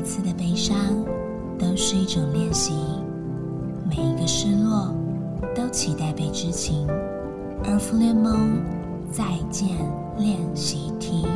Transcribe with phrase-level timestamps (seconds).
[0.00, 0.74] 一次的悲伤
[1.58, 2.72] 都是一种练习，
[3.86, 4.94] 每一个失落
[5.54, 6.88] 都期待被知情。
[7.62, 8.62] 而福联盟
[9.12, 9.68] 再见
[10.16, 11.26] 练习题，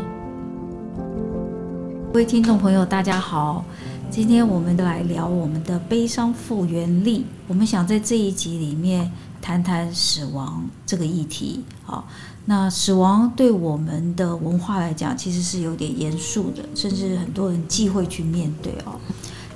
[2.11, 3.63] 各位听众朋友，大家好，
[4.09, 7.27] 今天我们都来聊我们的悲伤复原力。
[7.47, 9.13] 我们想在这一集里面
[9.45, 11.63] 谈谈死亡这个议题。
[11.83, 12.09] 好，
[12.47, 18.99] 那死亡对我们的文化来讲，其实是有点严肃的，甚至很多人忌讳去面对哦。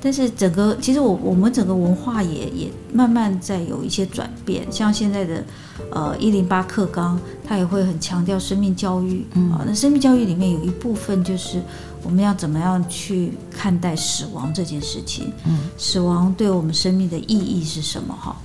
[0.00, 5.42] 但是整个其实我我们整个文化也也慢慢在有一些转变，像现在的
[5.90, 9.64] 呃一零八课纲，它也会很强调生命教育啊。
[9.66, 11.62] 那生命教育里面有一部分就是
[12.04, 18.14] 我们要怎么样去看待死亡这件事情，嗯，死亡对我们生命的意义是什么？
[18.14, 18.36] 哈，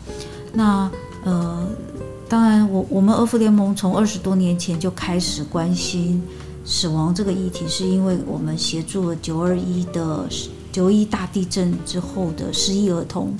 [0.53, 0.89] 那
[1.23, 1.67] 呃，
[2.27, 6.21] 当然我我们俄服联盟从二十多年前就开始关心
[6.65, 10.27] 死亡这个议题，是因为我们协助了九二一的。
[10.73, 13.31] 九一大地震之后的失忆儿童，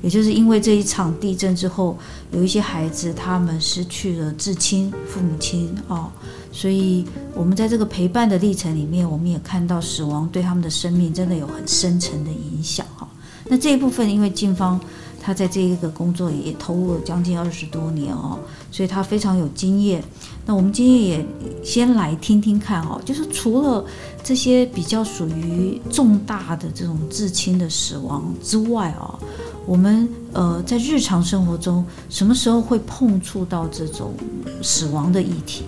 [0.00, 1.98] 也就是因为这一场地震之后，
[2.32, 6.10] 有一些孩子他们失去了至亲父母亲哦，
[6.50, 13.06] 所以我们在这个陪伴的历程里面，我们也看到死亡对他们的生命真的有很深层的影响哈。
[13.50, 14.80] 那这一部分，因为静方
[15.28, 18.38] 他在这一个工作也投入了将近二十多年哦，
[18.70, 20.02] 所以他非常有经验。
[20.46, 21.26] 那我们今天也
[21.62, 23.84] 先来听听看哦，就是除了
[24.24, 29.18] 这些比较属于重大的这种至亲的死亡之外啊，
[29.66, 34.14] 我们呃在日常生活中什么时候会碰触到这种
[34.62, 35.62] 死亡的议题？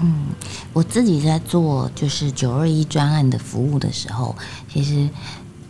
[0.00, 0.26] 嗯，
[0.74, 4.36] 我自己在做就是九二一专案的服务的时候，
[4.70, 5.08] 其实。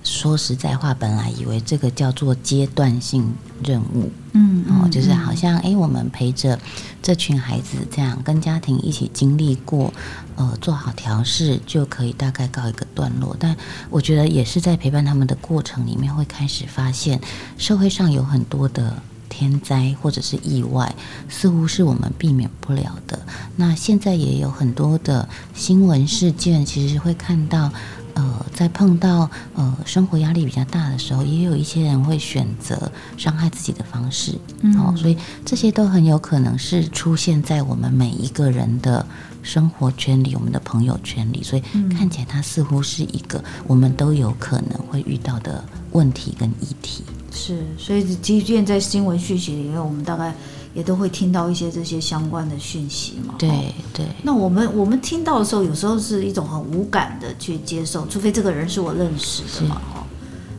[0.05, 6.59] 说实在话，本来以为这个叫做阶段性任务，嗯，哦，就是好像哎，我们陪着
[7.00, 9.94] 这群孩子这样跟家庭一起经历过，
[10.34, 13.36] 呃，做好调试就可以大概告一个段落。
[13.39, 13.56] 但
[13.91, 17.20] 我觉得也是在陪伴他们的过程里面，会开始发现
[17.56, 20.92] 社会上有很多的天灾或者是意外，
[21.28, 23.21] 似乎是我们避免不了的。
[23.55, 27.71] 那现在也有很多的新闻事件，其实会看到。
[28.15, 34.33] 呃，在碰到呃生活压力比较大的时候，也有一些人会选择伤害自己的方式，
[34.77, 39.05] 哦，所以这些都很有可能是出现在我们每一个人的
[39.43, 41.62] 生活圈里、我们的朋友圈里，所以
[41.97, 47.05] 看起来它似乎是一个我们都有可能会遇到的问题跟议题。
[47.33, 50.34] 是，所以即便在新闻讯息里面，我们大概。
[50.75, 53.34] 也都会听到一些这些相关的讯息嘛？
[53.38, 53.50] 对
[53.93, 54.06] 对。
[54.22, 59.75] 那我们我们听到的时候，有时候是一种很无感的去接受，除非这个人是我认识的嘛？
[59.94, 60.06] 哈。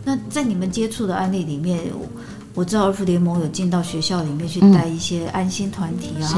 [0.06, 1.92] 那在你们接触的案例里面，
[2.54, 6.28] 我知道儿福联盟有进到学校里面去带一些安心团体啊。
[6.28, 6.36] 是。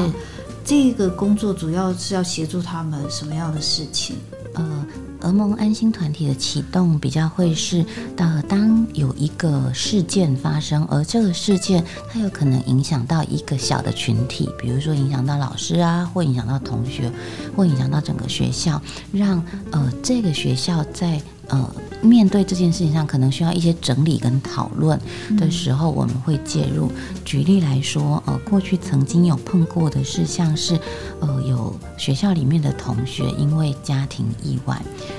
[0.64, 4.16] 这个工作主要是要协助他们什么样的事情？
[4.54, 4.86] 呃。
[5.20, 7.84] 俄盟安心团体的启动比较会是，
[8.16, 17.10] 到当有一个事件发生，而这个事件它有可能影响到一个小的群体，比如说影响到老师啊，或影响到同学，
[17.56, 18.80] 或影响到整个学校，
[19.12, 21.20] 让呃这个学校在。
[21.48, 25.00] 呃，面对这件事情上，可能需要一些整理跟讨论
[25.36, 26.90] 的时候，我们会介入。
[27.24, 30.78] 举例来说，呃，过去曾经有碰过的是，像是
[31.20, 34.74] 呃，有学校里面的同学因为家庭意外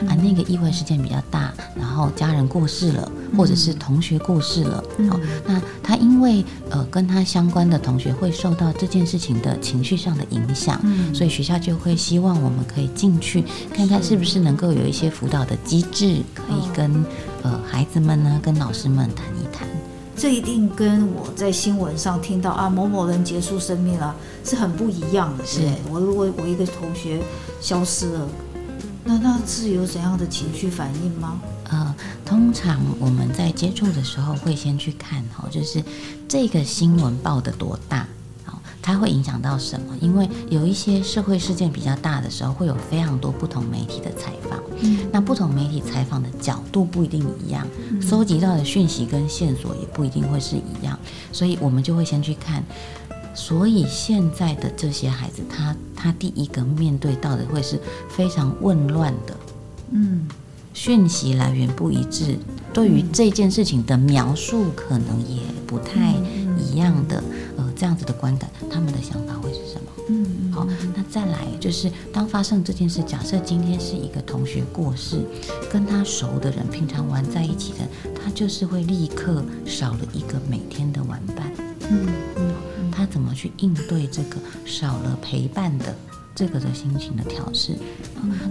[0.08, 10.80] 啊，那个意外事件比较大，然后家人过世了，或者是同学过世了，好，那他因为呃跟他相关的同学会受到这件事情的情绪上的影响，
[11.14, 13.44] 所以学校就会希望我们可以进去
[13.74, 16.22] 看看是不是能够有一些辅导的机制。
[16.36, 17.06] 可以跟
[17.44, 19.68] 呃孩子们呢，跟老师们谈一谈，
[20.16, 25.46] 这一定跟我在新闻上听到啊某某人结束生命了是很不一样的。
[25.46, 27.22] 是，我如果我一个同学
[27.62, 28.28] 消失了，
[29.04, 31.40] 那那是有怎样的情绪反应吗？
[31.70, 31.96] 呃，
[32.26, 35.84] 通常我们在接触的时候会先去看哈，就是
[36.28, 38.08] 这个新闻报的多大。
[38.88, 39.94] 它会影响到什么？
[40.00, 44.64] 因为有一些社会事件比较大的时候，会有非常多不同媒体的采访。
[44.80, 47.68] 嗯，那不同媒体采访的角度不一定一样，
[48.02, 50.98] 收集到的讯息跟线索也不一定会是一样，
[51.34, 52.64] 所以我们就会先去看。
[53.36, 59.36] 所以现在的这些孩子，他他第一个面对到的会是非常混乱的。
[59.92, 60.26] 嗯，
[60.78, 62.38] 讯息来源不一致，
[62.72, 66.14] 对于这件事情的描述可能也不太
[66.56, 67.24] 一样的。
[67.58, 69.92] 呃这样子的观感，他们的想法会是什么？
[70.10, 75.24] 嗯，好，那再来就是当发生这件事，假设今天是一个同学过世，
[75.72, 77.80] 跟他熟的人，平常玩在一起的，
[78.16, 81.52] 他就是会立刻少了一个每天的玩伴。
[81.90, 85.96] 嗯嗯，他怎么去应对这个少了陪伴的
[86.38, 87.76] 这个的心情的调试？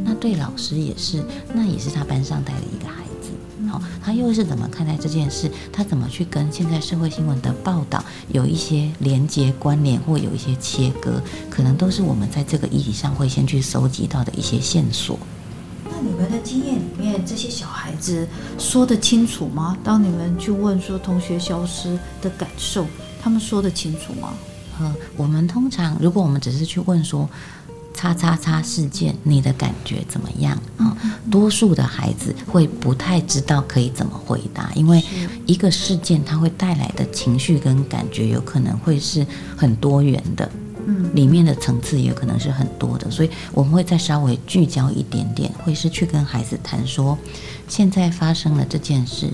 [0.05, 1.23] 那对老师也是，
[1.55, 3.31] 那也是他班上带的一个孩子。
[3.71, 5.49] 好，他又是怎么看待这件事？
[5.73, 11.23] 他怎么去跟现在社会新闻的报道有一些连接关联，或有一些切割？
[11.49, 15.17] 可能都是我们在这个议题上会先去搜集到的一些线索。
[15.85, 18.27] 那你们的经验里面，这些小孩子
[18.59, 19.79] 说得清楚吗？
[19.85, 22.85] 当你们去问说同学消失的感受，
[23.23, 24.33] 他们说得清楚吗？
[24.81, 27.31] 呃，我们通常如果我们只是去问说。
[27.97, 30.95] 叉叉叉事件，你的感觉怎么样啊？
[31.31, 35.03] 多数的孩子会不太知道可以怎么回答，因为
[35.47, 39.27] 一个事件它会带来的情绪跟感觉有可能会是
[39.57, 40.49] 很多元的，
[40.87, 47.19] 嗯，里面的层次也可能是很多的，所以我们会再稍微聚焦一点点，会是去跟孩子谈说，
[47.67, 49.31] 现在发生了这件事。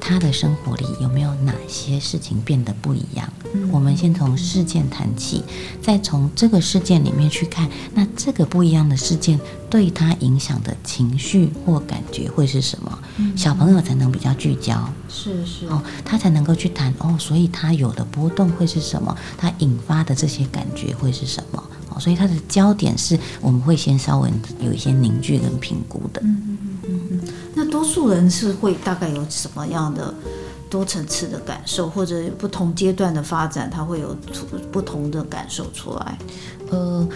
[0.00, 3.30] 他的生活里有没有哪些事情变得不一样？
[3.70, 5.42] 我们先从事件谈起，
[5.82, 9.38] 再从这个事件里面去看，那这个不一样的事件
[9.70, 12.98] 对他影响的情绪或感觉会是什么？
[13.36, 19.16] 小朋友才能比较聚焦，是是哦，他才能够去谈哦，所以他有的波动会是什么？
[19.36, 21.62] 他引发的这些感觉会是什么？
[21.90, 24.30] 哦，所以他的焦点是我们会先稍微
[24.60, 26.22] 有一些凝聚跟评估的。
[27.68, 30.12] 多数人是会大概有什么样的
[30.70, 34.16] 多层次的感受，或者不同阶段的发展，他会有
[34.70, 36.18] 不同的感受出来。
[36.70, 37.08] 呃，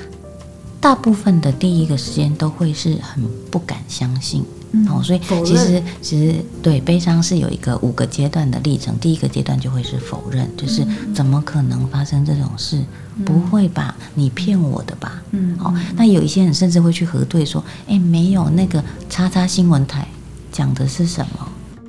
[0.80, 4.44] 大部分的第一个时间都会是很不敢相信。
[4.88, 8.98] 哦，所以其实其实对悲伤是有一个五个阶段的历程。
[8.98, 10.82] 第一个阶段就会是否认，就是
[11.14, 12.82] 怎么可能发生这种事？
[13.22, 13.94] 不会吧？
[14.14, 15.22] 你骗我的吧？
[15.32, 15.74] 嗯，好。
[15.94, 20.08] 那有一些人甚至会去核对说：“哎，没有那个叉叉新闻台。”
[20.52, 21.48] 讲的是什么？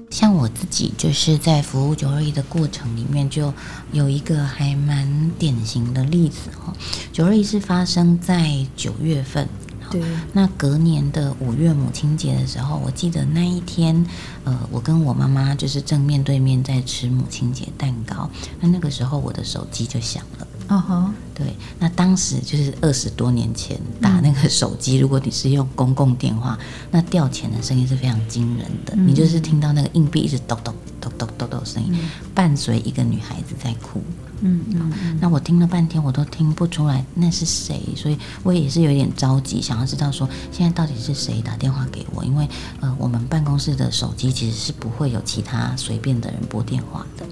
[0.09, 3.51] 像我自己就是在服务九二一的过程里面，就
[3.91, 6.71] 有一个还蛮典型的例子哈。
[7.11, 9.49] 九二一是发生在九月份，
[9.89, 10.01] 对。
[10.31, 14.05] 那隔年的五月母亲节的时候，我记得那一天，
[14.43, 18.29] 呃，我跟我妈妈就是正面对面在吃母亲节蛋糕，
[18.61, 20.47] 那那个时候我的手机就响了。
[20.73, 26.57] 嗯哼，对，那当时就是二十多年前打那个手机，如果你是用公共电话，
[26.89, 28.95] 那掉钱的声音是非常惊人的。
[28.95, 31.93] 你就是听到那个硬币一直咚咚咚咚咚咚声音，
[32.33, 34.01] 伴随一个女孩子在哭。
[34.41, 42.49] 嗯嗯，那我听了半天，我都听不出来那是谁，所以我也是有点着急，想要知道说现在到底是谁打电话给我，因为
[42.79, 47.25] 呃，我们办公室的手机其实是不会有其他随便的人拨电话的。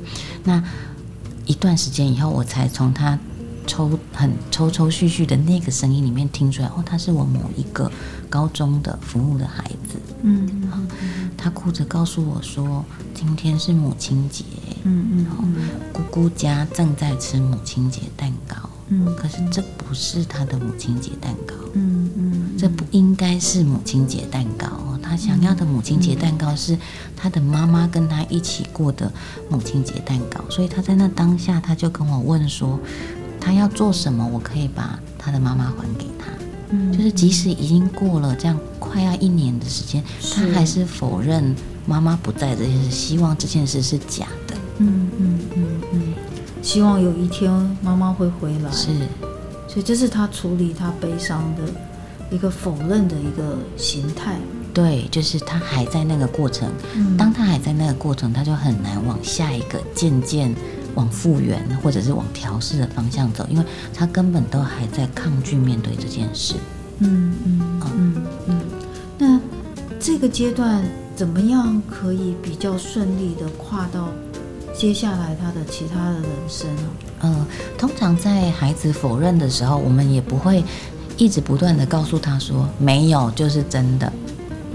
[0.44, 0.63] 那
[1.47, 3.17] 一段时间以后，我才从他
[3.67, 7.91] 抽很抽抽续续的那个声音里面听出来，哦，他是我某一个
[8.29, 9.99] 高中的服务的孩子。
[10.23, 10.69] 嗯，
[11.37, 14.43] 他哭着告诉我说，今天是母亲节。
[14.83, 15.55] 嗯嗯，
[15.93, 18.69] 姑姑家正在吃母亲节蛋糕。
[18.89, 21.53] 嗯，可是这不是他的母亲节蛋糕。
[21.73, 24.67] 嗯嗯，这不应该是母亲节蛋糕。
[25.03, 26.77] 他想要的母亲节蛋糕是
[27.17, 29.11] 他的妈妈跟他一起过的
[29.49, 32.79] 母亲节蛋糕，所以他在那当下他就跟我问说，
[33.41, 36.27] 他要做什么，我可以把他的妈妈还给他。
[36.69, 40.01] 嗯，就是即使已经过了这样快要一年的时间，
[40.33, 41.53] 他还是否认
[41.85, 44.55] 妈妈不在这件事，希望这件事是假的。
[44.77, 46.01] 嗯嗯嗯嗯，
[46.61, 47.51] 希望有一天
[47.81, 48.71] 妈妈会回来。
[48.71, 48.88] 是，
[49.67, 51.63] 所以这是他处理他悲伤的
[52.33, 54.37] 一个否认的一个形态。
[54.73, 56.71] 对，就是他还在那个过程。
[57.17, 60.56] 当他还在那个过程，他就很难往下一个渐渐
[60.95, 66.56] 往复原或者是往调试的方向走，因为他根本都还在抗拒面对这件事。
[67.00, 68.62] 嗯嗯嗯嗯。
[69.18, 69.40] 那
[70.00, 70.83] 这个阶段
[71.16, 74.10] 怎么样可以比较顺利的跨到
[74.74, 76.83] 接下来他的其他的人生呢？
[77.19, 80.64] 呃，通常在孩子否认的时候，我们也不会
[81.18, 84.12] 一直不断的告诉他说没有就是真的。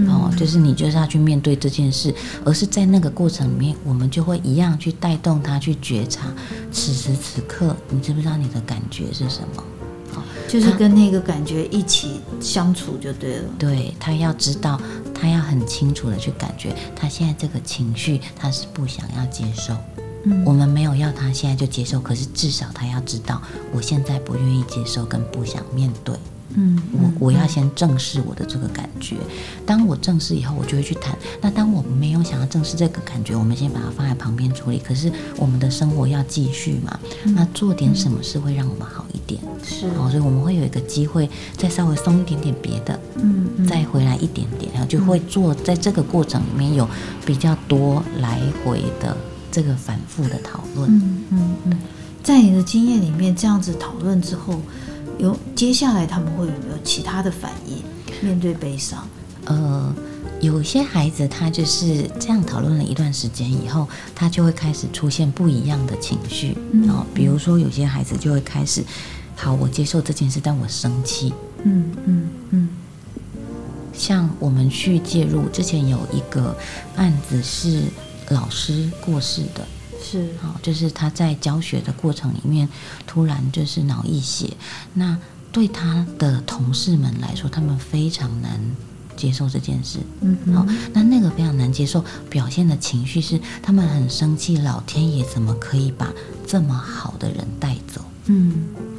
[0.01, 2.13] 哦，就是你就是要去面对这件事，
[2.45, 6.27] 而是在那个过程里面，我们就会一样去带动他去觉察，
[6.71, 9.63] 此时此刻，你知不知道你的感觉是什么？
[10.13, 13.43] 哦，就是跟那个感觉一起相处就对了。
[13.57, 14.79] 对他要知道，
[15.13, 19.75] 他要很清楚的去感觉，他现在这个情绪他是不想要接受。
[20.23, 23.41] 嗯，我们没有要他现在就接受，可是至少他要知道，
[23.73, 26.15] 我现在不愿意接受跟不想面对。
[26.55, 29.17] 嗯，我我要先正视我的这个感觉。
[29.65, 31.15] 当我正视以后，我就会去谈。
[31.41, 34.79] 那当我没有想要正视这个感觉，我们先把它放在旁边处理。
[34.79, 36.99] 可是我们的生活要继续嘛？
[37.25, 39.41] 那做点什么事会让我们好一点？
[39.63, 46.87] 是哦，所以我们会有一个机会再稍微松一点点别的，嗯，再回来一点点，然后就会做在这个过程里面有
[47.25, 49.15] 比较多来回的
[49.51, 50.89] 这个反复的讨论。
[50.89, 51.77] 嗯嗯嗯，
[52.23, 54.59] 在你的经验里面，这样子讨论之后。
[55.17, 57.83] 有接下来他们会有没有其他的反应？
[58.21, 59.07] 面对悲伤，
[59.45, 59.93] 呃，
[60.41, 66.57] 有些孩子他就是这样讨论了一段时间以后，他就会开始出现不一样的情绪。
[66.71, 68.83] 嗯哦，比如说有些孩子就会开始，
[69.35, 71.33] 好，我接受这件事，但我生气。
[71.63, 72.69] 嗯嗯嗯
[73.93, 76.55] 像我们去介入之前有一个
[76.95, 77.83] 案子是
[78.29, 79.67] 老师过世的，
[80.01, 82.67] 是好，就是他在教学的过程里面
[83.05, 84.51] 突然就是脑溢血，
[84.93, 85.17] 那
[85.51, 88.59] 对他的同事们来说，他们非常难
[89.15, 89.99] 接受这件事。
[90.21, 96.13] 嗯好哼，那那个非常难接受，表现的情绪是他们很生气，老天爷怎么可以把
[96.45, 98.01] 这么好的人带走？
[98.27, 98.53] 嗯，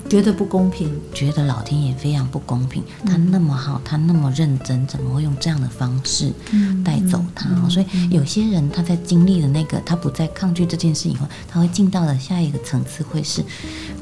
[0.08, 0.90] 觉得不公平。
[1.12, 6.82] 觉得老天爷非常不公平，他那么好，他那么认真，怎么会用这样的方式嗯。
[6.82, 7.48] 带走他？
[7.50, 7.68] 嗯。
[7.68, 13.44] 所以有些人他在经历了那个，他不再抗拒这件事以后，他会进到了下一个层次，会是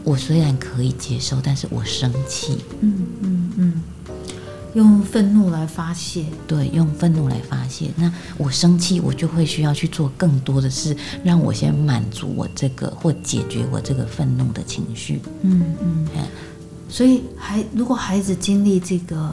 [0.04, 3.82] 我虽然可以接受，但是我生气，嗯嗯嗯，
[4.76, 6.26] 用愤怒来发泄。
[6.46, 7.90] 对，用愤怒来发泄。
[7.96, 15.22] 那我生气，我就会需要去做更多的事，让我先满足我这个或解决我这个愤怒的情绪。
[15.40, 16.22] 嗯嗯嗯，
[16.90, 19.32] 所以孩如果孩子经历这个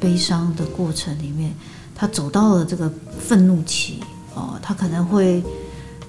[0.00, 1.52] 悲伤的过程里面，
[1.94, 2.90] 他走到了这个
[3.20, 4.00] 愤怒期
[4.34, 5.42] 哦，他可能会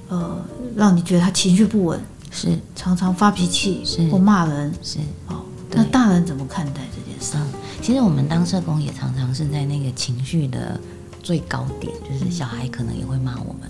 [0.07, 0.41] 呃
[0.74, 2.00] 让你觉得他情绪不稳，
[2.31, 5.00] 是常常发脾气是或骂人是。
[5.27, 5.43] 哦。
[5.71, 7.33] 那大人怎么看待这件事？
[7.36, 7.59] 嗯，
[7.89, 10.79] 其实我们当社工也常常是在那个情绪的
[11.24, 13.62] 最高点，就是小孩可能也会骂我们。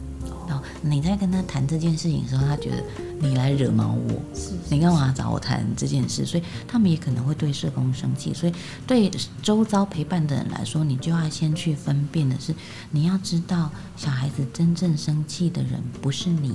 [0.45, 2.83] 然后你在跟他谈这件事情的时候，他觉得
[3.21, 6.25] 你来惹毛我，是你干嘛找我谈这件事？
[6.25, 8.33] 所以他们也可能会对社工生气。
[8.33, 8.53] 所以
[8.85, 9.09] 对
[9.41, 12.53] 周遭陪伴的人来说，你就要先去分辨的是，
[12.91, 16.53] 你要知道小孩子真正生气的人不是你，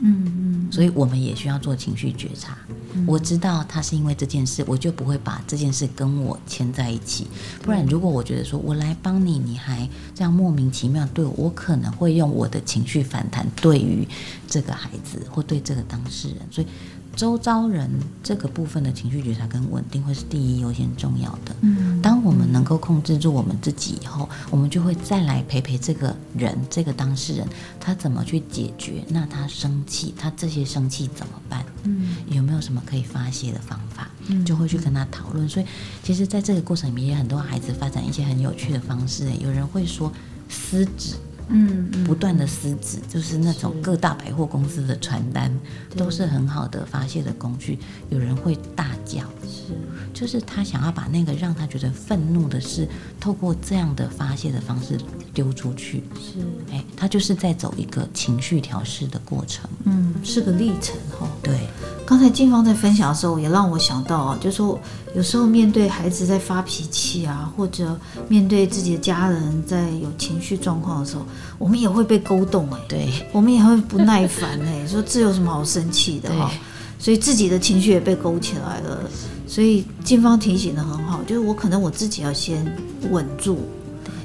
[0.00, 2.58] 嗯嗯所以我们也需要做情绪觉察。
[3.06, 7.26] 我知道他是因为这件事，我就不会把这件事跟我牵在一起。
[7.62, 14.06] 不然，如果我觉得说我来帮你，你还这样莫名其妙对我，我可能会用我的情绪反弹对于
[14.48, 16.38] 这个孩子或对这个当事人。
[16.50, 16.66] 所以，
[17.16, 17.90] 周遭人
[18.22, 21.54] 这个部分的情绪觉察跟稳定会是第一优先重要的。
[21.62, 27.46] 嗯当我们能够控制住我们自己以后，我们就会再来陪陪这个人，这个当事人，
[27.80, 29.04] 他怎么去解决？
[29.08, 31.64] 那他生气，他这些生气怎么办？
[31.84, 34.10] 嗯有没有什么可以发泄的方法？
[34.26, 35.48] 嗯就会去跟他讨论。
[35.48, 35.66] 所以，
[36.02, 39.30] 其实在这个过程里面，也很多孩子发展一些很有趣的方式。
[39.40, 40.12] 有人会说
[40.48, 41.14] 撕纸，
[41.48, 45.50] 嗯嗯不断的撕纸，就是那种各大百货公司的传单，
[45.96, 47.78] 都是很好的发泄的工具。
[48.10, 49.74] 有人会大叫，是
[50.12, 52.88] 就是他想要把那个让他觉得愤怒的事，
[53.20, 54.98] 透过这样的发泄的方式
[55.32, 56.02] 丢出去。
[56.14, 56.38] 是
[56.70, 59.68] 哎，他就是在走一个情绪调试的过程。
[59.84, 61.68] 嗯是个历程哈、对，
[62.06, 64.80] 刚才静芳在分享的时候，也让我想到啊，就是说
[65.14, 67.96] 有时候面对孩子在发脾气啊，或者
[68.26, 71.24] 面对自己的家人在有情绪状况的时候，
[71.58, 76.50] 我们也会被勾动哎、对，我们也会不耐烦哎、 说这有什么好生气的哈、
[76.98, 79.08] 所以自己的情绪也被勾起来了。
[79.46, 82.64] 所以静芳提醒的很好，就是我可能我自己要先
[83.10, 83.58] 稳住，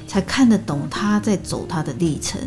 [0.08, 2.40] 才看得懂他在走他的历程。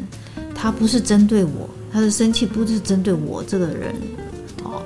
[0.55, 3.95] 他不是针对我，他的生气不是针对我这个人。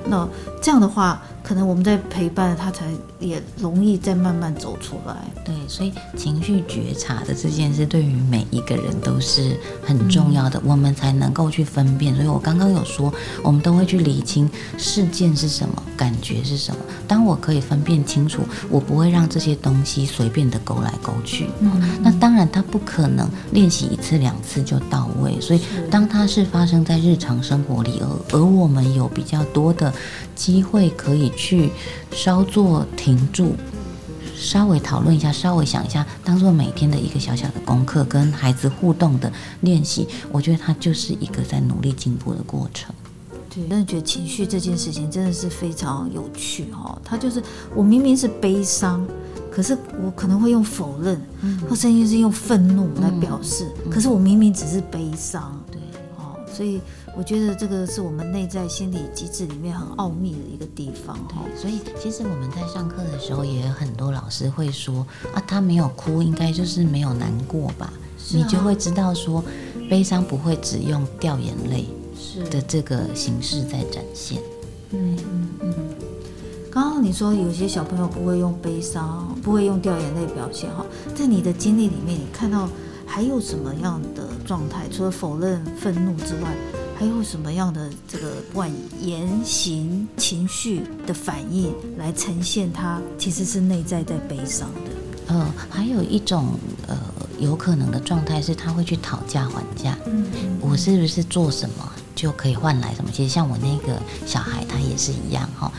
[0.08, 0.26] 那
[0.60, 2.84] 这样的话，可能我们在陪伴他，才
[3.18, 5.16] 也容易再慢慢走出来。
[5.46, 12.14] 对，所以情绪觉察的这件事，对于每一个人都是很重要的，我们才能够去分辨。
[12.14, 13.10] 所以我刚刚有说，
[13.42, 16.80] 我们都会去理清事件是什么，感觉是什么。
[17.06, 21.46] 当我可以分辨清楚，我不会让这些东西随便的勾来勾去。
[21.60, 29.90] 嗯那当然，它不可能练习一次两次就到位，所以当它是发生在日常生活里，而而我们有比较多的
[30.36, 31.70] 机会可以去
[32.10, 33.54] 稍作停住，
[34.34, 42.92] 稍微讨论一下，稍微想一下，当做每天的一个小小的功课，跟孩子互动的练习，我觉得它就是一个在努力进步的过程。
[43.54, 46.98] 对，真的觉得情绪这件事情真的是非常有趣哈、哦。
[47.04, 47.40] 它就是
[47.72, 49.06] 我明明是悲伤，
[49.48, 51.20] 可是我可能会用否认，
[51.70, 55.56] 或甚至是用愤怒来表示，可是我明明只是悲伤。
[55.70, 55.80] 对，
[56.16, 56.80] 哦，所以
[57.18, 61.50] 我觉得这个是我们内在心理机制里面很奥秘的一个地方哈、哦。
[61.60, 67.86] 所以其实我们在上课的时候，也有很多老师会说啊，他没有哭，应该就是没有难过吧？
[67.86, 67.92] 啊
[68.30, 69.42] 你就会知道说，
[69.90, 74.40] 悲伤不会只用掉眼泪是的这个形式在展现。
[74.90, 75.74] 嗯嗯嗯。
[76.70, 82.68] 刚刚你说有些小朋友不会用悲伤，不会用掉眼泪表现哈，在你的经历里面，你看到
[83.04, 84.86] 还有什么样的状态？
[84.92, 86.54] 除了否认、愤怒之外，
[86.98, 88.68] 还有什么样的这个不管
[89.00, 95.32] 言行、情绪的反应来呈现他其实是内在在悲伤的？
[95.32, 96.98] 呃，还有一种呃
[97.38, 100.26] 有可能的状态是他会去讨价还价，嗯
[100.60, 103.10] 我是不是做什么就可以换来什么？
[103.12, 105.70] 其实像我那个小孩，他也是一样哈。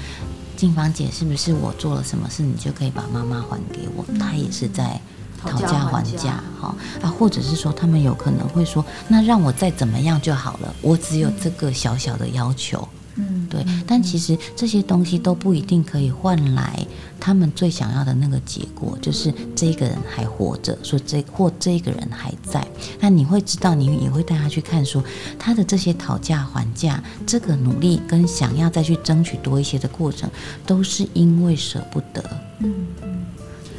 [0.56, 4.06] 静芳姐，是不是我做了什么事，你就可以把妈妈还给我？
[4.18, 5.02] 他也是在
[5.40, 12.88] 讨价还价哈啊，或者是说他们有可能会说，那让我再怎么样就好了，我只有这个小小的要求。
[13.16, 16.80] 嗯，对，但其实这些东西都不一定可以换来
[17.20, 22.66] 他们最想要的那个结果，就是这个人还活着，说这或这个人还在。
[22.98, 25.04] 那你会知道，你也会带他去看，说
[25.38, 30.30] 他的这些讨价还价，这个努力跟想要再去争取多一些的过程，
[30.66, 32.24] 都是因为舍不得。
[32.60, 33.26] 嗯嗯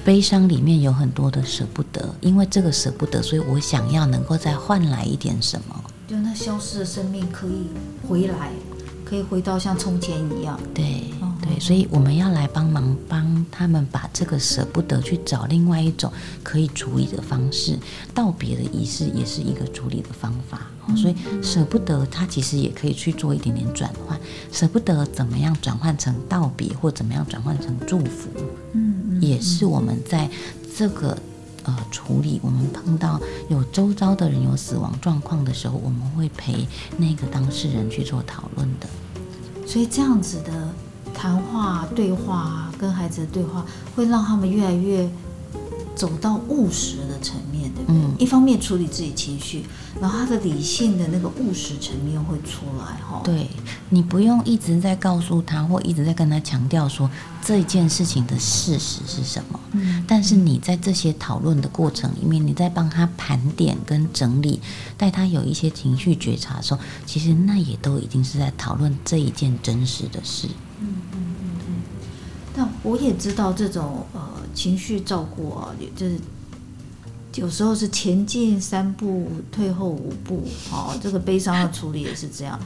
[0.05, 5.85] 悲伤里面有很多的舍不得，因为这个舍不得，所以我想要能够再换来一点什么。
[6.09, 7.67] 就那消失的生命可以
[8.09, 8.51] 回来，
[9.11, 10.59] 可以回到像从前一样。
[10.73, 16.13] 对哦对，所以我们要来帮忙帮他们把这个舍不得去找另外一种
[16.45, 17.77] 可以处理的方式。
[18.15, 24.17] 道别的仪式也是一个处理的方法，哦所以舍不得它其实也可以去做一点点转换。
[24.53, 28.29] 舍不得怎么样转换成道别，或怎么样转换成祝福，
[28.75, 30.31] 嗯也是我们在
[30.77, 31.19] 这个。
[31.65, 38.89] 呃，处理我们碰到有周遭的人有死亡状况的时候，我们会陪那个当事人去做讨论的。
[39.67, 40.75] 所以这样子的
[41.15, 43.65] 谈话、对话，跟孩子的对话，
[43.95, 45.09] 会让他们越来越
[46.01, 48.01] 走到务实的层面，对不对？
[48.01, 49.67] 嗯一方面处理自己情绪，
[50.01, 53.47] 然后他的理性的那个务实层面会出来，哈。，对
[53.91, 57.11] 你不用一直在告诉他，或一直在跟他强调说
[57.45, 59.61] 这件事情的事实是什么。
[59.73, 64.59] 嗯，但是你在这些讨论的过程里面，你在帮他盘点跟整理，
[64.97, 70.49] 带他有一些情绪觉察的时候，其实那也都已经是在讨论这一件真实的事。
[70.81, 71.75] 嗯嗯嗯嗯
[72.57, 74.21] 但我也知道这种呃
[74.55, 76.19] 情绪照顾啊，也就是
[77.35, 82.59] 有时候是前进三步，退后五步，哦，这个悲伤的处理也是这样。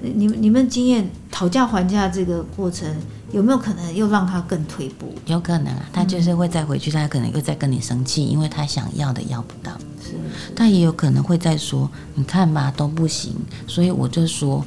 [0.00, 2.92] 你们你们经验讨价还价这个过程，
[3.30, 5.14] 有没有可能又让他更退步？
[5.26, 9.72] 有可能啊，他就是会再回去，他可能又再跟你生气，因为他想要的要不到。
[10.02, 10.16] 是，
[10.56, 13.36] 他也有可能会再说：“你看吧，都不行。”
[13.68, 14.64] 所以我就说，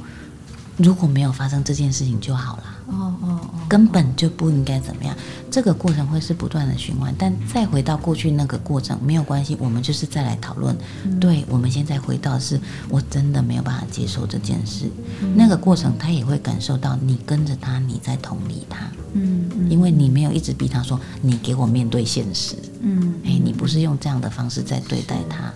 [0.78, 2.64] 如果没有发生这件事情就好了。
[2.86, 5.14] 哦哦哦，根本就不应该怎么样。
[5.50, 10.76] 这个过程会是不断的循环，但再回到过去那个过程没有关系，我们就是再来讨论。
[11.20, 14.90] 对，我们现在回到是我真的没有办法接受这件事，
[15.34, 25.52] 那个过程他也会感受到你跟着他，你在同理他，嗯嗯因为你没有一直逼他说你给我面对现实，嗯，哎，你不是用这样的方式在对待他。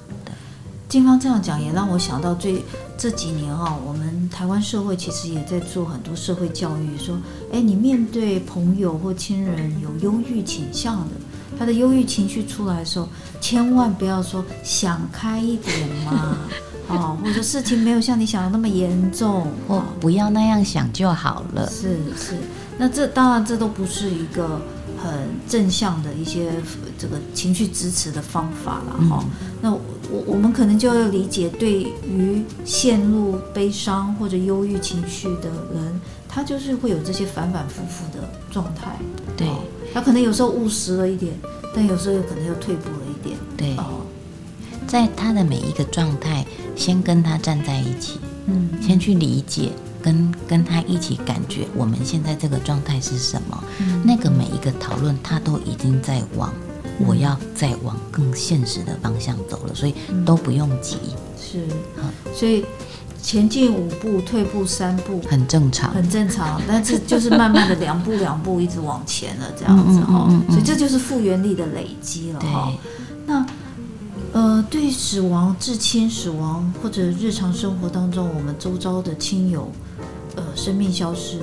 [0.90, 2.64] 对，金芳这样讲也让我想到最
[2.98, 7.16] 这几年啊，我们台湾社会其实也在做很多社会教育，说，
[7.52, 11.14] 哎，你面对朋友或亲人有忧郁倾向的，
[11.56, 13.08] 他的忧郁情绪出来的时候，
[13.40, 16.36] 千万不要说想开一点嘛，
[16.90, 21.70] 哦，或者事情没有像你想的那么严重，或哦不要那样想就好了。
[21.70, 22.36] 是是，
[22.76, 24.60] 那这当然这都不是一个
[25.02, 25.10] 很
[25.48, 29.08] 正向的一些呃这个情绪支持的方法啦。
[29.08, 29.24] 哈、
[29.62, 29.80] 那我
[30.26, 38.96] 我们可能就要理解，对于陷入悲伤或者忧郁情绪的人，他就是会有这些反反复复的状态。
[39.36, 39.58] 对哦
[39.92, 41.34] 他可能有时候务实了一点，
[41.74, 43.36] 但有时候又可能又退步了一点。
[43.56, 44.06] 对，哦，
[44.86, 48.20] 在他的每一个状态，先跟他站在一起。
[48.46, 53.64] 嗯，先去理解，跟跟他一起感觉我们现在这个状态是什么。
[53.78, 54.02] 嗯。
[54.04, 56.52] 那个每一个讨论，他都已经在往
[56.98, 60.96] 我要再往更现实的方向走了，所以都不用急，
[61.38, 61.66] 是。
[61.96, 62.64] 好，所以
[63.22, 65.90] 前进五步，退步三步，很正常。
[65.92, 70.44] 很正常，但是就是慢慢的两步两步一直往前了，这样子嗯嗯哈、嗯嗯。
[70.48, 72.72] 嗯所以这就是复原力的累积了哈。
[72.72, 73.24] 对。
[73.26, 73.46] 那
[74.32, 79.89] 呃，对死亡、至亲死亡或者日常生活当中我们周遭的亲友，呃，
[80.60, 81.38] 生命消失，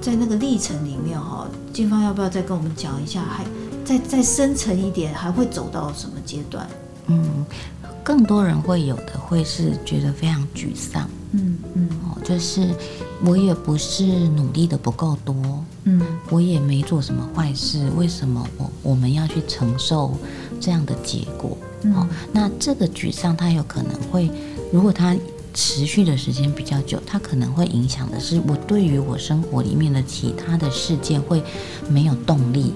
[0.00, 3.22] 在那个历程里面哈，金芳要不要再跟我们讲一下？
[3.22, 3.44] 还
[3.84, 6.66] 再再深层一点，还会走到什么阶段？
[7.06, 7.46] 嗯，
[8.02, 12.74] 更多人会有的会是觉得非常沮丧嗯嗯哦，就是
[13.24, 20.12] 我也不是努力的不够多，嗯我也没做什么坏事，为什么我我们要去承受
[20.60, 21.56] 这样的结果？
[21.82, 24.28] 嗯哦，那这个沮丧，他有可能会，
[24.72, 25.16] 如果它
[25.52, 31.42] 持续的时间比较久，它可能会影响的是我对于我生活里面的其他的事件会
[31.88, 32.72] 没有动力，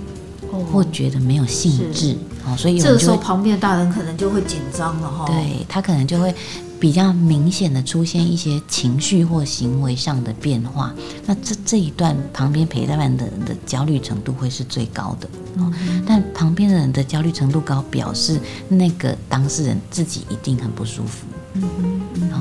[0.51, 2.17] 哦或觉得没有兴致。
[2.47, 5.27] 哦，所以有这个时候旁边的大人可能就会紧张了哈。
[5.27, 6.35] 对他可能就会
[6.79, 10.93] 比较明显的出现一些情绪或行为上的变化，
[11.25, 15.29] 那这这一段旁边陪伴的人的焦虑程度会是最高的。
[15.57, 15.73] 哦，
[16.07, 21.27] 但旁边的人的焦虑程度高，表示那个当事人自己一定很不舒服。
[21.55, 21.63] 嗯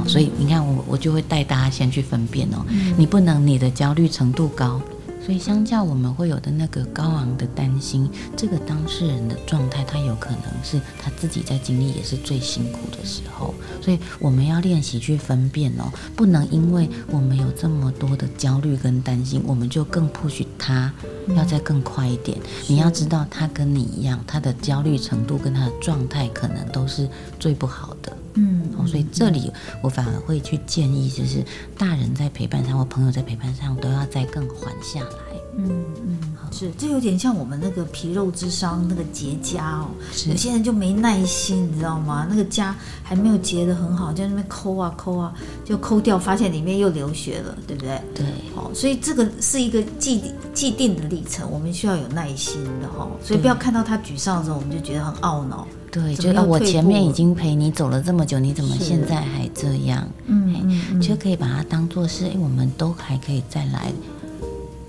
[0.04, 0.10] 嗯。
[0.10, 2.66] 所以你看我我就会带大家先去分辨哦，
[2.98, 4.82] 你不能你的焦虑程度高。
[5.26, 13.56] 所以，相较我们会有的那个高昂的担心，这个当事人的状态，他有可能是他自己在经历也是最辛苦的时候。
[13.82, 20.92] 所以，我们要练习去分辨哦，不能因为我们有这么多的焦虑跟担心，我们就更 push 他
[21.38, 22.38] 要再更快一点。
[22.68, 27.08] 你要知道，他跟你一样，他的焦虑程度跟他的状态可能都是
[27.40, 28.16] 最不好的。
[28.36, 31.44] 嗯，所以这里我反而会去建议，就是
[31.78, 35.33] 大人在陪伴上或朋友在陪伴上，都要再更缓下来。
[35.58, 36.20] 嗯嗯，
[36.52, 39.88] 是，这有点像我们那个皮肉之伤那个结痂哦，
[40.28, 42.26] 有些人就没耐心，你知道吗？
[42.30, 48.02] 那个痂还没有结得很好，就在那边抠啊抠啊，就抠掉，发现里面又流血了，对不对？
[48.16, 50.22] 对，好，所以这个是一个既
[50.54, 55.68] 既定的历程，我们需要有耐心的哈，所以不要看到他沮丧的时候，我们就觉得很懊恼。
[55.92, 60.08] 对，觉得我前面已经陪你走了这么久，你怎么现在还这样？
[60.26, 63.94] 嗯，就可以把它当做是，哎，我们都还可以再来，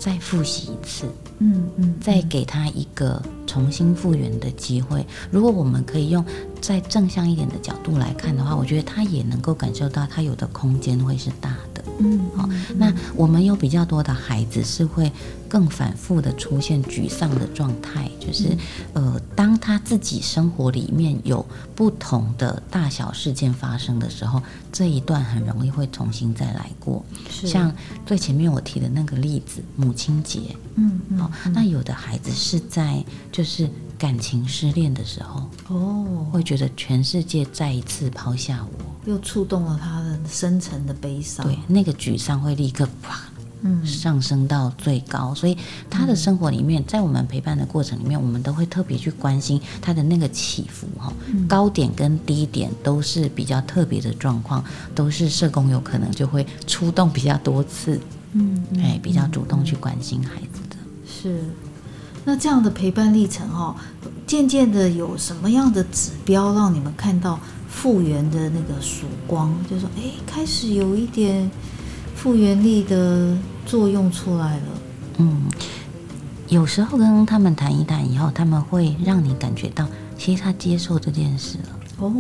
[0.05, 1.07] 再复习一次。
[1.38, 5.03] 嗯嗯，再给他一个重新复原的机会。
[5.31, 6.23] 如果我们可以用
[6.66, 11.85] 再正向一点的角度来看的话，我觉得他也能够感受到他有的空间会是大的。
[11.98, 15.12] 嗯，好，那我们有比较多的孩子是会。
[15.46, 18.57] 更反复的出现沮丧的状态，就是
[18.92, 21.46] 呃，当他自己生活里面有
[21.77, 27.05] 不同的大小事件发生的时候，这一段很容易会重新再来过。
[27.31, 27.72] 像
[28.05, 30.40] 最前面我提的那个例子，母亲节，
[30.74, 43.20] 嗯，好，那有的孩子是在就是感情失恋的时候，哦，会觉得全世界再一次抛下我，又触动了他的深层的悲伤，对，那个沮丧会立刻啪。
[43.62, 43.85] 嗯。
[43.87, 45.57] 上升到最高，所以
[45.88, 51.11] 他的生活里面，在我们陪伴的过程里面，我们都会特别去关心他的那个起伏哈，
[51.48, 54.62] 高点跟低点都是比较特别的状况，
[54.94, 57.98] 都是社工有可能就会出动比较多次，
[58.33, 60.76] 嗯，哎，比较主动去关心孩子的。
[61.07, 61.42] 是，
[62.24, 63.74] 那这样的陪伴历程哦，
[64.26, 69.54] 渐渐的有什么样的指标让你们看到复原的那个曙光？
[69.70, 71.50] 就说，哎，开始有一点
[72.14, 73.37] 复原力的。
[73.66, 74.62] 作用出来了，
[75.16, 75.44] 嗯，
[76.48, 81.80] 有时候跟他们谈一谈以后，他们会让你感觉到，其实他接受这件事了。
[82.00, 82.12] 哦，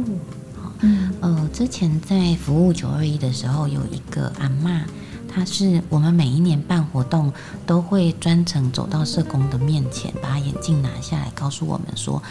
[0.58, 4.86] 好，嗯，呃，之前在服务九二一的时候，有一个阿妈，
[5.34, 7.32] 她是我们每一年办活动
[7.66, 12.22] 都会专程走到社工的面前，把眼镜拿下来，告诉我们说，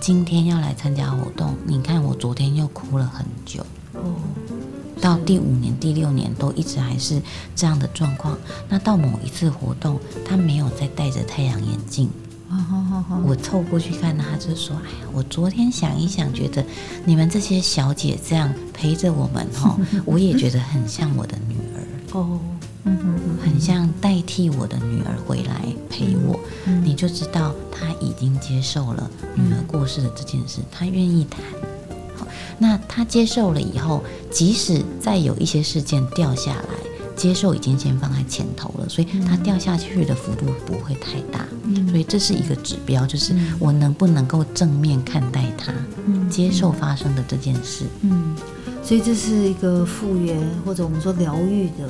[0.00, 3.64] 今天要来参加活动，你看我昨天又哭了很久。
[3.92, 4.14] 哦。
[5.02, 7.20] 到第五年、第六年都一直还是
[7.54, 8.36] 这样的状况。
[8.68, 12.08] 那到某一次活动，他没有再戴着太阳眼镜。
[13.24, 16.64] 我凑过去看他，就说：“哎呀，我昨天想一想，觉得
[17.04, 21.79] 你们这些小姐这样陪着我们，哈， 我也觉得很像我的女儿
[22.12, 22.40] 哦，
[22.84, 26.38] 嗯很像代替我的女儿回来陪我。
[26.82, 31.40] 你就知道他已经接受了女儿过世的这件事，他愿意谈。”
[32.62, 36.68] 那他接受了以后，即使再有一些事件掉下来，
[37.16, 41.46] 接受已经先放在前头了，所以他掉下去的幅度不会太大。
[41.88, 45.72] 所以这是一个指标，就是我能不能够正面看待他，
[46.28, 47.86] 接受发生的这件事。
[48.02, 48.36] 嗯，
[48.82, 51.88] 所以这是一个复原或者我们说疗愈的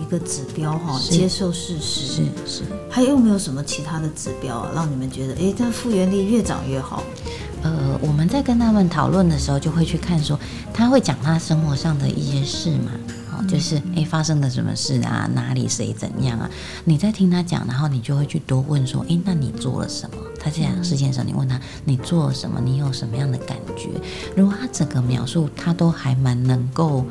[0.00, 2.06] 一个指标哈，接受事实。
[2.06, 2.62] 是是。
[2.90, 7.02] 还有没有什么其他的指标啊，让你们觉得哎，这复原力越长越好？
[7.62, 10.36] 呃，我们在跟他们讨论的时候，就会去看说，
[10.74, 12.90] 他会讲他生活上的一些事嘛，
[13.48, 16.50] 就是哎发生了什么事啊，哪里谁怎样啊？
[16.84, 20.16] 你在听他讲，然后你就会去多问说，哎，那你做了什么？
[20.38, 22.60] 他这样事件的时候，你问他你做了什么？
[22.60, 23.88] 你有什么样的感觉？
[24.36, 27.04] 如果他整个描述他都还蛮能够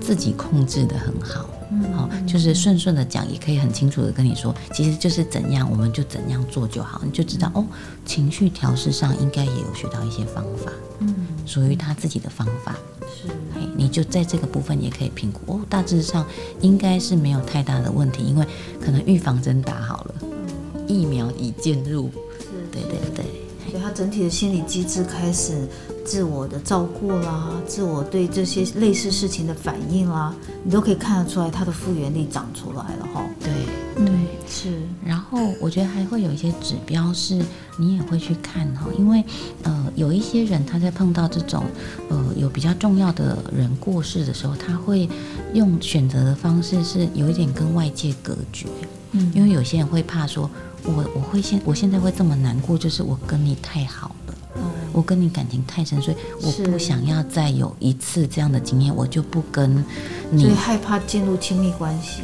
[0.00, 1.48] 自己控制的很好。
[1.94, 7.64] 好，就是顺顺的讲，也可以很清楚的跟你说，其实就是怎样，我们就怎样做就好，你就知道哦。
[8.04, 11.14] 情绪调试上应该也有学到一些方法，嗯，
[11.46, 15.52] 属于他自己的方法，是，嘿，你就在这个部分也可以评估。
[15.52, 15.60] 哦。
[15.68, 16.26] 大致上
[16.60, 18.46] 应该是没有太大的问题，因为
[18.80, 20.14] 可能预防针打好了，
[20.86, 22.10] 疫苗已进入，
[22.40, 23.24] 是，对对对，
[23.70, 25.68] 所以他整体的心理机制开始。
[26.04, 33.22] 自我的照顾啦，自我对这些类似事情的反应啦，你都可以看得出来，他的复原力长出来了哈。
[33.38, 33.52] 对，
[33.94, 34.10] 对，
[34.48, 34.72] 是，
[35.04, 37.44] 然后我觉得还会有一些指标是
[37.76, 39.22] 你也会去看哈，因为
[39.64, 41.62] 呃有一些人他在碰到这种
[42.08, 45.06] 呃有比较重要的人过世的时候，他会
[45.52, 48.66] 用选择的方式是有一点跟外界隔绝，
[49.12, 50.50] 嗯因为有些人会怕说，
[50.84, 54.34] 我我会现我现在会这么难过，就是我跟你太好了。
[54.56, 54.62] 嗯
[54.92, 59.84] 我跟你感情太深，所以我不想要再有一次这样的经验，我就不跟所
[60.30, 62.22] 你以害怕进入亲密关系。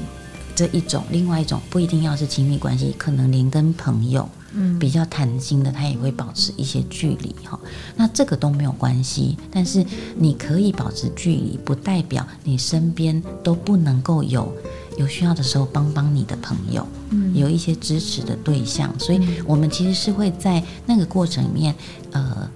[0.57, 7.59] 这一种，另外一种不一定要是亲密关系，可能连跟朋友，嗯比较谈心的，他也会保持一些距离哈。
[7.97, 9.85] 那这个都没有关系，但是
[10.17, 14.51] 你可以保持距离，不代表你身边都不能够有
[14.97, 18.93] 有需要的时候帮帮你的朋友，嗯有一些支持的对象。
[18.99, 21.75] 所以我们其实是会在那个过程里面，
[22.13, 22.49] 呃，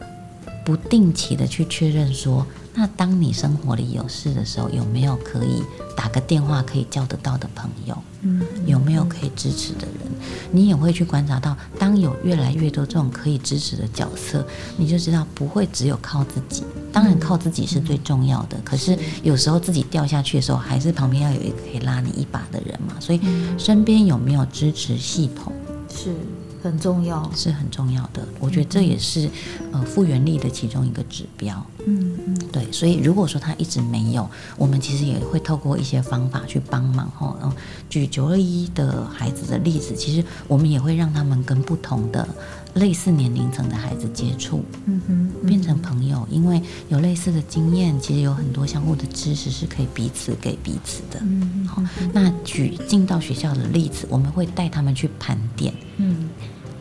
[0.64, 2.46] 不定期的去确认说，
[2.79, 5.64] 那当你生活里有事的时候，有没有可以
[5.97, 7.99] 打个电话可以叫得到的朋友？
[8.21, 10.07] 嗯有没有可以支持的人？
[10.53, 16.62] 你也会去观察到，当有越来越多这种可以支持的角色，你就知道不会只有靠自己。
[16.93, 22.95] 当然，靠自己是最重要的，可是有时候自己掉下去的时候，还是旁边要有一个可以拉你一把的人嘛。
[23.01, 23.21] 所以，
[23.59, 25.53] 身边有没有支持系统
[25.91, 26.14] 是
[26.62, 27.31] 很重要。
[27.35, 28.27] 是很重要的。
[28.40, 29.29] 我觉得这也是
[29.73, 31.64] 呃复原力的其中一个指标。
[31.87, 37.37] 嗯嗯对，所以如果说他一直没有，我们其实也会透过一些方法去帮忙哈。
[37.40, 37.57] 然后
[37.88, 42.27] 举九二一的孩子的例子，其实我们也会让他们跟不同的
[42.74, 51.18] 类似年龄层的孩子接触，嗯哼，变成朋友，因为有类似的经验，其实有很多相互的知识是可以彼此给彼此的。
[51.22, 56.28] 嗯好，那举进到学校的例子，我们会带他们去盘点，嗯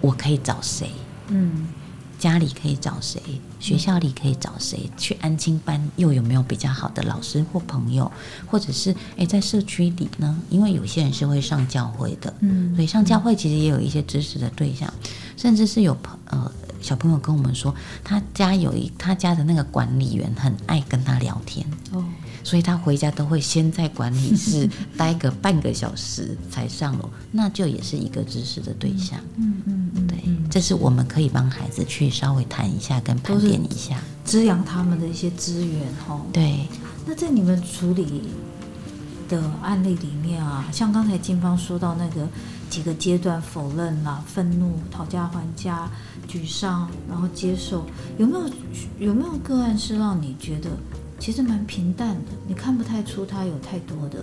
[0.02, 0.90] 我可以找谁，
[1.30, 1.68] 嗯
[2.20, 3.22] 家里可以找谁，
[3.60, 8.12] 学校里可以找谁，去安亲班又有没有比较好的老师或朋友，
[8.48, 10.36] 或者是诶在社区里呢？
[10.50, 14.92] 因为有些人是会上教会的，嗯所以上教会其实也有一些知识的对象，
[15.38, 17.74] 甚至是有朋呃小朋友跟我们说，
[18.04, 22.04] 他家有一他家的那个管理员很爱跟他聊天，哦
[22.44, 29.20] 所以他回家都会先在管理室 待个半个小时才上楼，那就也是一个知识的对象。
[29.36, 30.18] 嗯嗯嗯，对，
[30.50, 34.00] 这是我们可以帮孩子去稍微谈一下，跟盘点一下。
[34.24, 36.22] 滋养他们的一些资源哈。
[36.32, 36.66] 对，
[37.06, 38.24] 那在你们处理
[39.28, 42.26] 的案例里面啊，像刚才金芳说到那个
[42.70, 45.90] 几个阶段，否认啦、愤怒、讨价还价、
[46.28, 47.86] 沮丧，然后接受，
[48.18, 48.50] 有没有
[49.00, 50.70] 有没有个案是让你觉得
[51.20, 54.20] 其实蛮平淡的，你看不太出他有太多的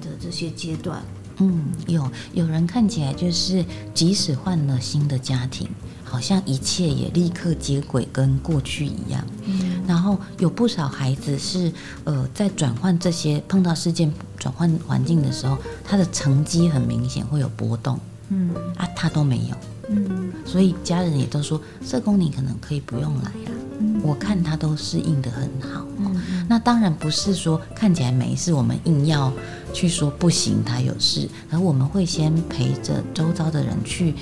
[0.00, 1.02] 的这些阶段？
[1.38, 5.68] 嗯，有有人看起来就是，即使换了新的家庭，
[6.14, 9.26] 好像一切也立刻接轨跟过去一样。
[9.44, 9.82] 嗯。
[9.84, 11.72] 然后有不少孩子是，
[12.04, 17.98] 呃，在转换这些碰到事件转换环境的时候，他的成绩很明显会有波动。
[18.28, 18.54] 嗯。
[18.76, 19.56] 啊，他都没有。
[19.88, 20.32] 嗯。
[20.46, 23.50] 所以家人也都说，社工你可能可以不用来啊，
[23.80, 24.00] 嗯。
[24.04, 25.84] 我看他都适应的很好。
[25.98, 26.14] 嗯
[26.46, 29.32] 那当然不是说看起来没事，我们硬要
[29.72, 34.14] 去说不行，他有事，而我们会先陪着周遭的人去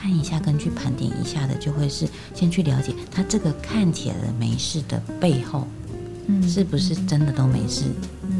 [0.00, 5.66] 看一下，跟去盘点一下的，就会是先去了解他这个看起来的没事的背后，
[6.26, 7.84] 嗯是不是真的都没事，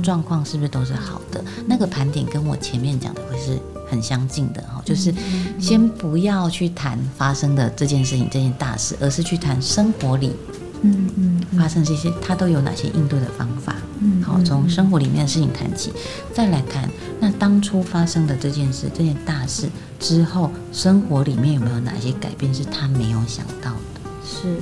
[0.03, 1.45] 状况是不是都是好的？
[1.67, 3.59] 那个盘点跟我前面讲的会是
[3.91, 5.13] 很相近的哈，就是
[5.59, 10.33] 先不要去谈发生的这件事情这件大事，而是去谈生活里
[10.83, 13.77] 嗯嗯发生这些，他都有哪些应对的方法？
[14.01, 15.93] 嗯好，从生活里面的事情谈起，
[16.33, 16.89] 再来谈
[17.21, 19.69] 那当初发生的这件事、这件大事
[20.01, 24.01] 之后，生活里面有没有哪些改变是他没有想到的？
[24.25, 24.57] 是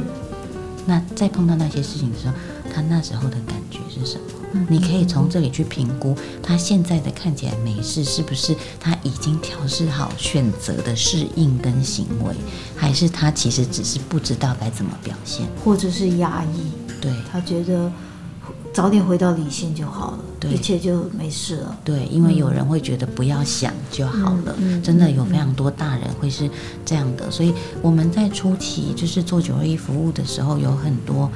[0.84, 2.34] 那在碰到那些事情的时候，
[2.74, 4.24] 他那时候的感觉是什么？
[4.54, 12.34] 嗯你可以从这里去评估他现在的看起来没事，是不是他已经调试好选择的适应跟行为，
[12.74, 15.46] 还是他其实只是不知道该怎么表现？
[15.62, 17.12] 或者是压抑，对。
[17.30, 17.92] 他觉得
[18.78, 21.76] 早点回到理性就好了，对一切就没事了。
[21.82, 26.48] 对，因为有人会觉得不要想就好了，嗯嗯真的有非常多大人会是
[26.84, 31.28] 这样的，所以我们在初期就是做九二一服务的时候，有很多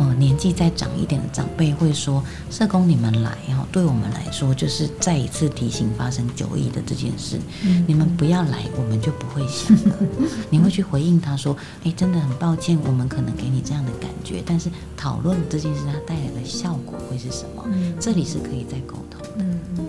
[0.00, 9.96] 呃年纪再长一点的长辈会说，社工你们来哈，对我们来说就是再一次提醒发生九一的这件事，嗯你们不要来，我们就不会想了。
[10.48, 17.62] 你会去回应他说，哎，真的很抱歉，我们可能给你这样的感觉，但是讨论这件事它带来的效果会是什么？
[17.66, 19.20] 嗯这里是可以再沟通。
[19.36, 19.86] 嗯嗯，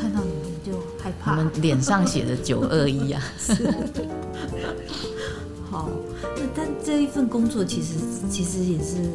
[0.00, 1.34] 看到你们就害我怕。
[1.34, 3.20] 们脸上写着九二一啊，
[5.68, 5.90] 好，
[6.36, 7.94] 那但这一份工作其实
[8.30, 9.10] 其实也是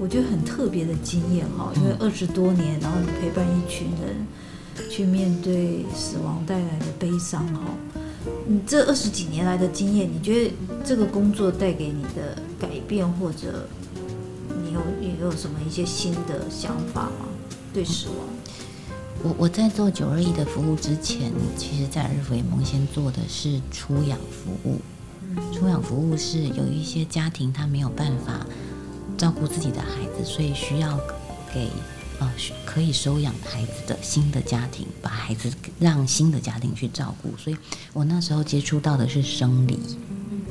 [0.00, 4.26] 我觉得很特别的经验哈，因为二十多年，然后你陪伴一群人
[4.90, 7.60] 去面对死亡带来的悲伤哈。
[8.46, 10.50] 你这二十几年来的经验，你觉得
[10.84, 13.68] 这个工作带给你的改变，或者
[14.62, 17.26] 你有你有什么一些新的想法吗？
[17.72, 18.16] 对死亡？
[19.22, 24.80] 我我在做九二一的服务之前，其实在日福联盟先做的是出养服务。
[25.52, 28.46] 出养服务是有一些家庭他没有办法
[29.16, 30.96] 照顾自己的孩子，所以需要
[31.52, 31.68] 给
[32.18, 32.30] 呃
[32.64, 37.36] 可以收养孩子的新的家庭，把孩子让新的家庭去照顾。
[37.36, 37.56] 所以
[37.92, 39.78] 我那时候接触到的是生理。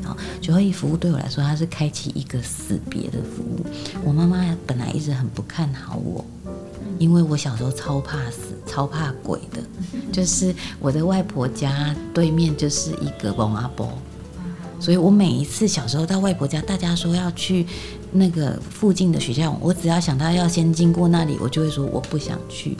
[0.03, 3.65] 好，九二一服务对我来说，它是开启一个死别的服务。
[4.03, 6.23] 我妈妈本来一直很不看好我。
[6.99, 9.61] 因为我小时候超怕死、超怕鬼的，
[10.13, 13.91] 就是我的外婆家对面就是一个蒙阿波，
[14.79, 17.65] 所以我每一次小时候到外婆家，大家说要去
[18.11, 22.77] 那个附近的学校，我只要想到要先经过那里，我就会说我不想去。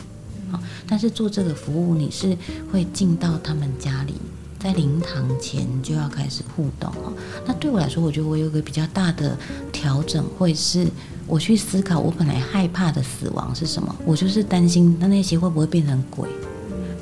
[0.50, 2.36] 好，但是做这个服务，你是
[2.72, 4.14] 会进到他们家里，
[4.58, 7.12] 在灵堂前就要开始互动哦。
[7.46, 9.36] 那对我来说，我觉得我有个比较大的
[9.72, 10.86] 调整，会是。
[11.26, 13.96] 我去思考，我本来害怕的死亡是什么？
[14.04, 16.28] 我就是担心，那那些会不会变成鬼？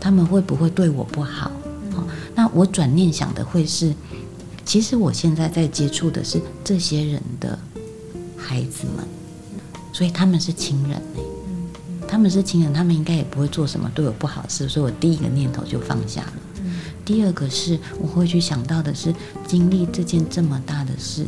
[0.00, 1.50] 他们会不会对我不好？
[1.90, 3.92] 好，那我转念想的会是，
[4.64, 7.58] 其实我现在在接触的是这些人的
[8.36, 9.06] 孩子们，
[9.92, 11.20] 所以他们是亲人呢。
[12.08, 16.32] 他们是亲人，他们应该也不会做什么对我不好的事，所以我第一个念头就放下了。
[17.04, 19.14] 第二个是，我会去想到的是，
[19.46, 21.24] 经历这件这么大的事。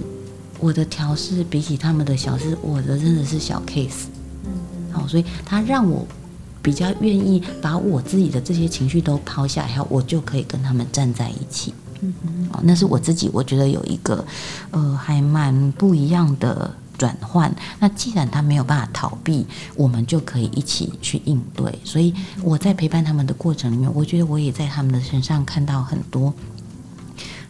[0.61, 4.05] 我的调试比起他们的小事，我的真的是小 case，
[4.44, 4.53] 嗯，
[4.92, 6.07] 好，所以他让我
[6.62, 11.73] 比较愿意把我自己的这些情绪都抛下来，我就可以跟他们站在一起，
[12.52, 14.24] 哦，那是我自己，我觉得有一个
[14.70, 17.54] 呃还蛮不一样的转换。
[17.78, 21.78] 那既然他没有办法逃避，我们就可以一起去应对。
[21.84, 26.32] 所以我在陪伴他们的过程里面，我觉得我也在他们的身上看到很多。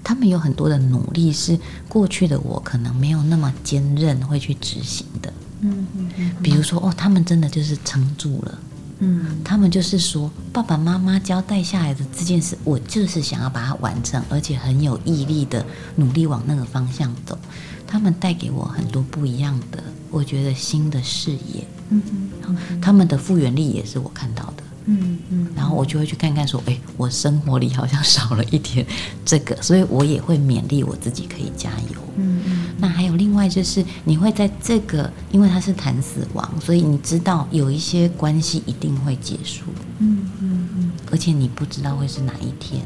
[0.02, 8.58] 他们有很多的努力是过去的我可能没有那么坚韧会去执行的，嗯嗯嗯，比如说哦，他们真的就是撑住了，
[9.00, 15.64] 嗯，他们就是说爸爸妈妈交代下来的这件事，我就是想要把它完成，而且很有毅力的
[15.96, 17.38] 努力往那个方向走。
[17.87, 22.02] 他们带给我很多不一样的，我觉得新的视野，嗯
[22.42, 24.63] 嗯，他们的复原力也是我看到的。
[24.87, 28.87] 嗯嗯，然后我就会去看看，说，哎，我生活里好像少了一点
[29.25, 32.01] 这个， 所以我也会勉励我自己可以加油。
[32.16, 39.64] 嗯嗯，那还有另外就是，你会在这个，因为它是谈死亡，所以你知道有一些关系一定会结束。
[39.99, 42.83] 嗯嗯嗯，而且你不知道会是哪一天，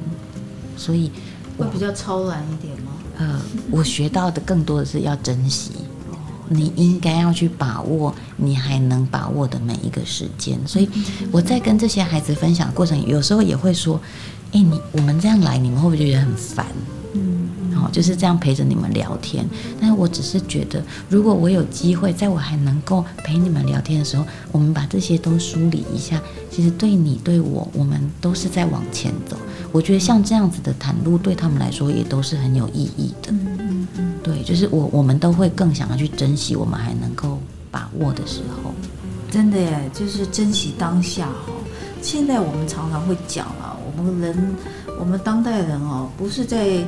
[0.76, 1.10] 所以
[1.58, 2.92] 会比较超然一点吗？
[3.18, 5.72] 呃，我学到的更多的是要珍惜。
[6.48, 10.88] 你应该要去把握你还能把握的每一个时间，所以
[11.30, 14.00] 我在跟这些孩子分享过程，有时候也会说
[14.52, 16.66] ：“哎，你我们这样来，你们会不会觉得很烦？”
[17.14, 19.44] 嗯，好，就是这样陪着你们聊天。
[19.80, 29.36] 但是我只是觉得，如果我有机会，在我还能够陪你们聊天的时候，我们把这些都梳理一下，其实对你对我，我们都是在往前走。
[29.72, 33.32] 我觉得像这样子的袒露，对他们来说也都是很有意义的。
[34.28, 37.38] 对，就是我，我们都会更想要去珍惜我们还能够
[37.70, 38.72] 把握的时候。
[39.30, 41.52] 真的耶，就是珍惜当下哈。
[42.00, 44.56] 现在我们常常会讲啊，我们人，
[45.00, 46.84] 我们当代人哦，不是在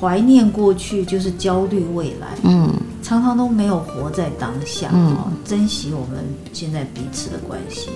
[0.00, 2.28] 怀念过去，就是焦虑未来。
[2.42, 2.72] 嗯，
[3.02, 7.88] 常常都没有活在当下哦，珍惜我们现在彼此的关系。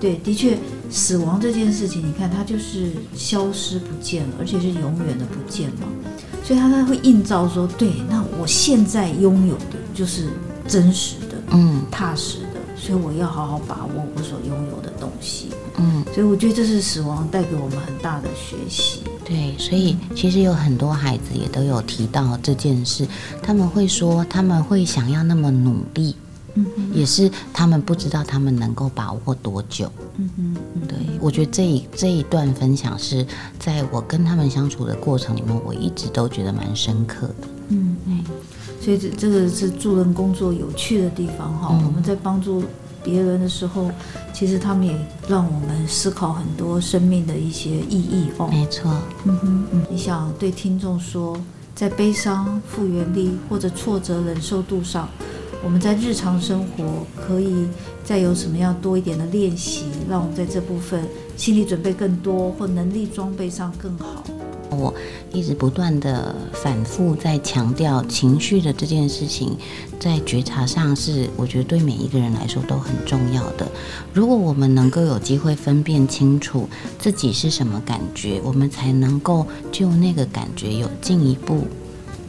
[0.00, 0.58] 对，的确，
[0.90, 5.86] 死亡这件事情，你看它就是消失不见了，而且是永远的不见嘛。
[6.46, 10.28] 所以他才会映照说，对，那我现在拥有的就是
[10.68, 19.00] 真实的，嗯，踏实的，所以我要好好把握我所拥有的东西，嗯，所以我觉得这是死亡带给我们很大的学习。
[19.24, 23.04] 对，所以其实有很多孩子也都有提到这件事，
[23.42, 26.14] 他们会说他们会想要那么努力。
[26.92, 29.90] 也是他们不知道他们能够把握多久。
[30.16, 30.56] 嗯嗯，
[30.88, 33.26] 对，我觉得这一这一段分享是
[33.58, 37.48] 在我跟他们相处的过程里面，我一直都觉得蛮深刻的。
[37.68, 38.24] 嗯嗯，
[38.80, 41.68] 所以这这个是助人工作有趣的地方哈。
[41.68, 42.62] 我们在帮助
[43.04, 43.90] 别人的时候，
[44.32, 44.96] 其实他们也
[45.28, 48.48] 让我们思考很多生命的一些意义哦。
[48.48, 48.90] 没错。
[49.24, 51.36] 嗯哼嗯，你想对听众说，
[51.74, 55.08] 在悲伤复原力或者挫折忍受度上。
[55.64, 57.66] 我们在日常生活可以
[58.04, 61.04] 再有什么样多一点的练习，让我们在这部分
[61.36, 64.22] 心理准备更多，或能力装备上更好。
[64.70, 64.92] 我
[65.32, 69.56] 一直不断的反复在强调情绪的这件事情，
[69.98, 73.66] 在觉察上是我觉得对每一个人来说都很重要的。
[74.12, 81.66] 如果我们能够有机会分辨清楚自己是什么感觉，我们才能够就那个感觉有进一步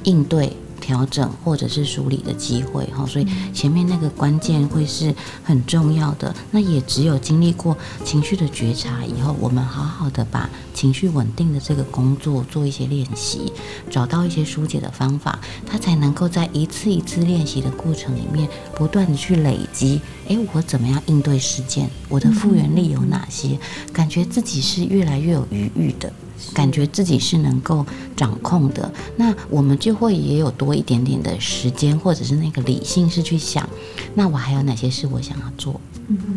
[0.03, 0.53] 应对。
[0.87, 5.13] 调整或者是梳理的机会哈，所以前面那个关键会是
[5.43, 6.33] 很重要的。
[6.51, 13.51] 那也只有经历过情绪的觉察以后，我们好好的把情绪稳定的这个工作做一些练习，
[13.89, 19.99] 找到一些疏解的方法，它才能够在一次一次练习的过程里面不断的去累积。
[20.29, 21.89] 诶，我怎么样应对事件？
[22.07, 23.59] 我的复原力有哪些？
[23.91, 26.13] 感觉自己是越来越有余裕的。
[26.53, 27.85] 感觉自己是能够
[28.15, 33.67] 掌控的，那我们就会也有多一点点的时间，或者是那个理性是去想，
[34.13, 35.79] 那我还有哪些事我想要做？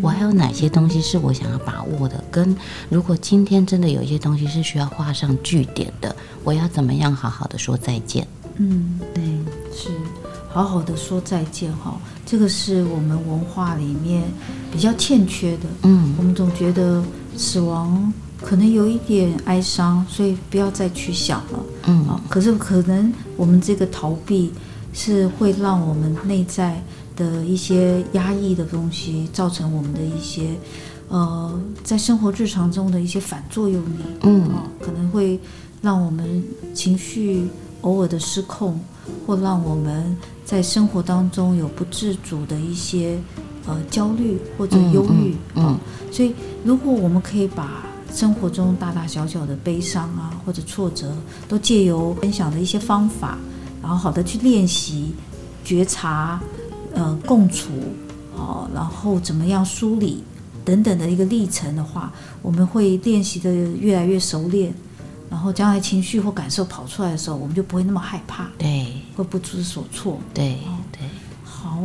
[0.03, 2.23] 我还有哪些东西是我想要把握的？
[2.31, 2.57] 跟
[2.89, 8.27] 如果今天真的有一些东西是需要画上句点的，我要怎么样好好的说再见？
[8.57, 9.23] 嗯，对，
[9.73, 9.91] 是
[10.49, 11.97] 好好的说再见哈，
[12.27, 14.25] 这个是我们文化里面
[14.73, 15.69] 比较欠缺的。
[15.83, 17.03] 嗯，我们总觉得
[17.37, 18.13] 死亡。
[18.43, 21.61] 可能有一点哀伤，所以不要再去想了。
[21.87, 24.53] 嗯，啊，可是可能我们这个逃避
[24.93, 26.83] 是会让我们内在
[27.17, 30.55] 的一些压抑的东西，造成我们的一些
[31.09, 33.99] 呃，在生活日常中的一些反作用力。
[34.23, 35.39] 嗯，啊，可能会
[35.83, 37.47] 让我们情绪
[37.83, 38.81] 偶尔的失控，
[39.27, 43.19] 或让我们在生活当中有不自主的一些
[43.67, 45.37] 呃焦虑或者忧郁。
[45.57, 45.79] 嗯，
[46.11, 46.35] 所以
[46.65, 51.15] 如果我们可以把生活中大大小小的悲伤啊，或者挫折，
[51.49, 53.39] 都借由分享的一些方法，
[53.81, 55.15] 然后好的去练习
[55.65, 56.41] 觉察，
[56.93, 57.71] 呃，共处，
[58.37, 60.25] 哦，然后怎么样梳理
[60.65, 64.75] 等等的一个历程的话，我们会练习的越来越熟练，
[65.31, 70.59] 然后将来情绪或感受跑出来的时候，我们就不会那么害怕，对，会不知所措，对，
[70.93, 71.09] 对。
[71.45, 71.85] 好，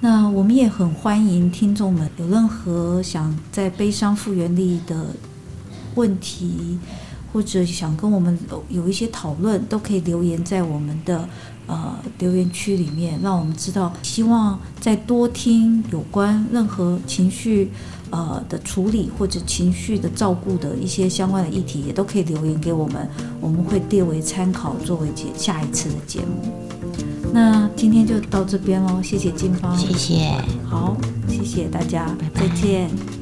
[0.00, 5.06] 那我们也很欢迎听众们有任何想在悲伤复原力的。
[5.96, 6.78] 问题，
[7.32, 8.38] 或者想跟我们
[8.68, 11.28] 有一些讨论，都可以留言在我们的
[11.66, 13.92] 呃留言区里面，让我们知道。
[14.02, 17.70] 希望再多听有关任何情绪
[18.10, 23.08] 呃的处理或者情绪的照顾的一些相关的议题，也都可以留言给我们，
[23.40, 26.52] 我们会列为参考，作为节下一次的节目。
[27.32, 30.32] 那今天就到这边喽，谢谢金芳，谢谢，
[30.64, 30.96] 好，
[31.28, 33.15] 谢谢大家，再见。